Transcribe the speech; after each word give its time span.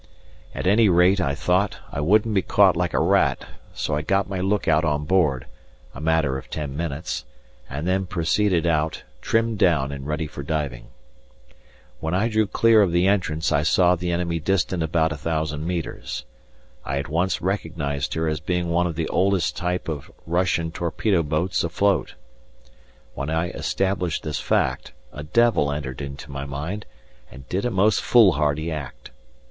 At 0.55 0.65
any 0.65 0.89
rate, 0.89 1.21
I 1.21 1.35
thought, 1.35 1.77
I 1.91 2.01
wouldn't 2.01 2.33
be 2.33 2.41
caught 2.41 2.75
like 2.75 2.95
a 2.95 2.99
rat, 2.99 3.45
so 3.71 3.93
I 3.93 4.01
got 4.01 4.27
my 4.27 4.39
look 4.39 4.67
out 4.67 4.83
on 4.83 5.05
board 5.05 5.45
a 5.93 6.01
matter 6.01 6.39
of 6.39 6.49
ten 6.49 6.75
minutes 6.75 7.23
and 7.69 7.87
then 7.87 8.07
proceeded 8.07 8.65
out, 8.65 9.03
trimmed 9.21 9.59
down 9.59 9.91
and 9.91 10.07
ready 10.07 10.25
for 10.25 10.41
diving. 10.41 10.87
When 11.99 12.15
I 12.15 12.29
drew 12.29 12.47
clear 12.47 12.81
of 12.81 12.91
the 12.91 13.05
entrance 13.05 13.51
I 13.51 13.61
saw 13.61 13.93
the 13.93 14.11
enemy 14.11 14.39
distant 14.39 14.81
about 14.81 15.11
a 15.11 15.17
thousand 15.17 15.67
metres. 15.67 16.25
I 16.83 16.97
at 16.97 17.07
once 17.07 17.39
recognized 17.39 18.15
her 18.15 18.27
as 18.27 18.39
being 18.39 18.69
one 18.69 18.87
of 18.87 18.95
the 18.95 19.07
oldest 19.09 19.55
type 19.55 19.87
of 19.87 20.09
Russian 20.25 20.71
torpedo 20.71 21.21
boats 21.21 21.63
afloat. 21.63 22.15
When 23.13 23.29
I 23.29 23.49
established 23.51 24.23
this 24.23 24.39
fact, 24.39 24.93
a 25.13 25.21
devil 25.21 25.71
entered 25.71 26.01
into 26.01 26.31
my 26.31 26.45
mind, 26.45 26.87
and 27.29 27.47
did 27.49 27.65
a 27.65 27.69
most 27.69 28.01
foolhardy 28.01 28.71
act. 28.71 29.11